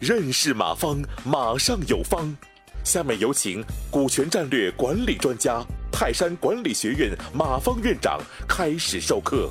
[0.00, 2.36] 认识马方，马上有方。
[2.84, 9.48] 下面有请股权战略管理专家、泰山管理学院马方院长开始授课。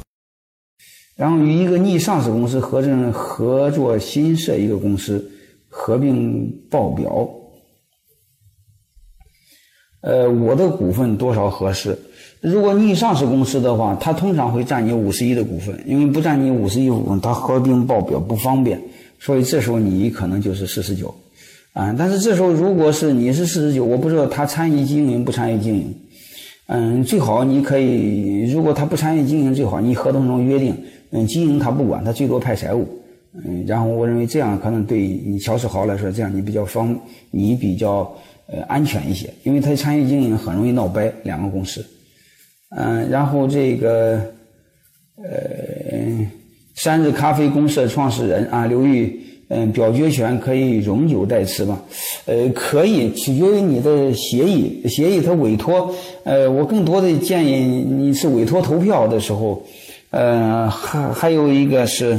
[1.15, 5.31] 然后与一个拟上市公司合成合作新设一个公司，
[5.69, 7.29] 合并报表。
[10.01, 11.97] 呃，我的股份多少合适？
[12.41, 18.81] 如果拟上市公司的话，它通常会占你五十一的股份，因为不占你五十一股份，它合并报表不方便。
[19.19, 21.13] 所以这时候你可能就是四十九，
[21.73, 25.93] 啊，但是这时候如果是你是四十九，我不知道他参与经营不参与经营，
[26.65, 30.75] 嗯，最好你可以，如果他不参与经营，最好你合同中约定，
[31.11, 32.87] 嗯，经营他不管，他最多派财务，
[33.45, 36.99] 嗯，然后我认为这样可能对你乔世豪来说，这样你比较方，
[37.29, 38.11] 你比较
[38.47, 41.85] 呃安全一些，因为他参与经营很容易闹掰两个公司，
[42.75, 44.19] 嗯，然后这个
[45.17, 46.27] 呃。
[46.73, 51.79] 三日咖啡公社创始人啊，刘玉，嗯，表决权可以永久代持吗？
[52.25, 54.81] 呃，可以，取决于你的协议。
[54.87, 59.61] 协议他委托，呃，我更多的建议你是委托投票的时候，
[60.09, 62.17] 呃，还还有一个是，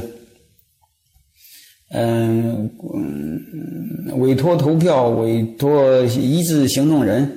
[1.91, 7.29] 嗯嗯，委托投票、委托一致行动人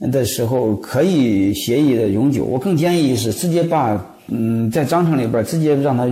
[0.00, 2.44] 的时候，可以协议的永久。
[2.44, 4.12] 我更建议是直接把。
[4.28, 6.04] 嗯，在章程里边直接让他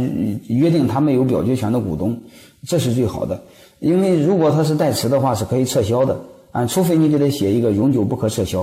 [0.46, 2.16] 约定他没有表决权的股东，
[2.64, 3.42] 这是最好的。
[3.80, 6.16] 因为如果他是代持的话，是可以撤销的
[6.52, 8.60] 啊，除非你给他写一个永久不可撤销。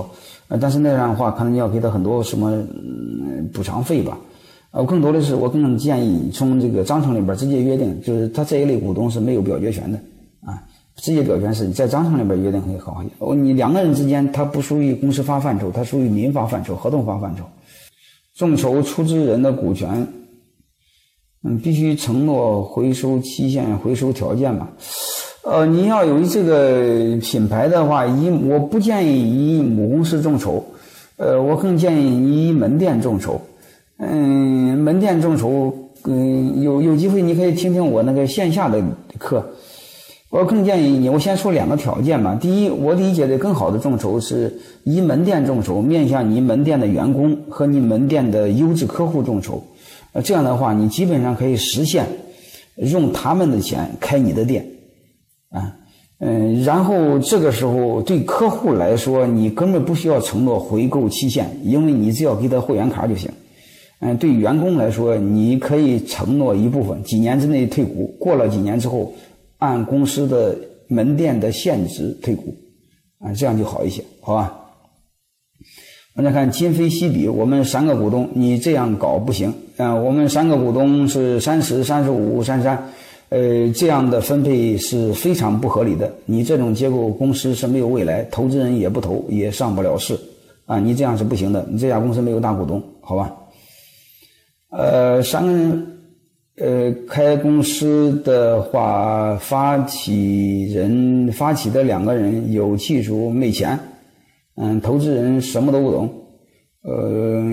[0.48, 2.66] 啊，但是那样的话，可能你要给他很多什么
[3.52, 4.18] 补偿费吧。
[4.70, 9.98] 我，更多的是我更建议从这个章程里边直接约定，就是他这一类股东是没有表决权的
[11.02, 13.12] 直接表决是在章程里边约定会好一些。
[13.18, 17.42] 哦，你两个人之间，它不属于公司法范畴，它属于民法范畴、合同法范畴。
[18.36, 20.06] 众筹出资人的股权，
[21.42, 24.68] 嗯，必须承诺回收期限、回收条件嘛？
[25.42, 30.64] 呃，你要有这个品牌的话，以我不建议以母公司众筹，
[31.16, 33.40] 呃，我更建议以门店众筹。
[33.98, 35.74] 嗯，门店众筹，
[36.04, 38.80] 嗯，有有机会你可以听听我那个线下的
[39.18, 39.44] 课。
[40.32, 42.34] 我更建议你，我先说两个条件吧。
[42.34, 44.50] 第一，我理解的更好的众筹是
[44.82, 49.62] 以门店众筹，面向你门店的员工和你门店的优质客户众筹。
[50.12, 52.06] 呃，这样的话，你基本上可以实现
[52.76, 54.66] 用他们的钱开你的店，
[55.50, 55.76] 啊，
[56.18, 63.30] 嗯，然后这个时候对客户来说，你根本不需要承诺回购期限，因为你只要给他会员卡就行。
[64.00, 69.12] 嗯，对员工来说，你可以承诺一部分，几年之内退股，过了几年之后。
[69.62, 70.58] 按公司的
[70.88, 72.52] 门店的现值退股，
[73.20, 74.52] 啊，这样就好一些，好吧？
[76.16, 79.94] 我再看今非昔比，我们三个股东，你这样搞不行啊！
[79.94, 82.76] 我们三个股东是三十、三十五、三三，
[83.28, 86.12] 呃，这样的分配是非常不合理的。
[86.24, 90.18] 你这种结构，公司是没有未来，投资人也不投，也上不了市
[90.66, 90.80] 啊！
[90.80, 93.32] 你这样是不行的，你这家公司没有大股东，好吧？
[94.70, 95.86] 呃，三个人。
[96.62, 103.76] 呃，开公司的话，发起人发起的两个人有技术没钱，
[104.54, 106.08] 嗯，投资人什么都不懂，
[106.82, 107.50] 呃，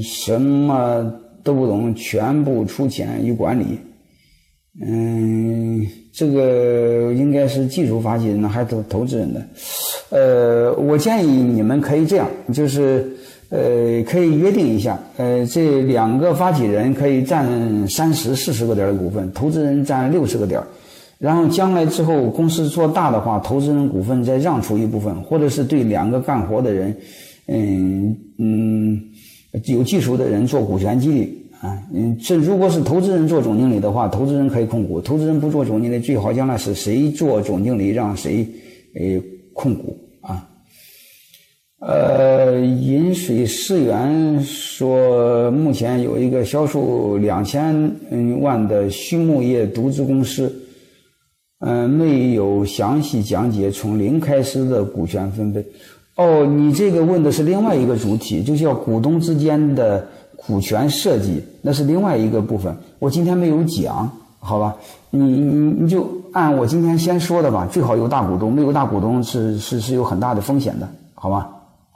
[0.00, 1.04] 什么
[1.44, 3.78] 都不懂，全部出钱与管理，
[4.80, 9.46] 嗯，这个应该是技术发起人还是投投资人的？
[10.08, 13.06] 呃，我建议你们可以这样，就是。
[13.48, 17.46] 呃，可以约定一下，呃，这两个发起人可以占
[17.88, 20.60] 三十、四十个点的股份，投资人占六十个点
[21.18, 26.94] 然后将来之后公司做大的话，投资人股份再让出一部分，或者是对两个干活的人，
[27.46, 29.00] 嗯嗯，
[29.66, 31.78] 有技术的人做股权激励啊。
[31.94, 38.46] 嗯，这如果是投资人做总经理的话，投资人可以控股；投资人不做总经理，最好将来是谁做总经理，让谁
[38.94, 39.22] 呃
[39.54, 39.96] 控股。
[41.78, 47.94] 呃，饮水思源说，目前有一个销售两千
[48.40, 50.50] 万的畜牧业独资公司，
[51.60, 55.64] 嗯，没有详细讲解从零开始的股权分配。
[56.16, 62.74] 哦，你这个问的是另外一个主体，就叫股东之间的股权设计，那是另外一个部分。
[62.98, 64.74] 我今天没有讲，好吧？
[65.10, 71.50] 你你你就按我今天先说的吧，最好有大股东，没有大股东是是是有很大的风险的，好吧？